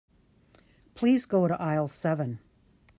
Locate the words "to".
1.47-1.61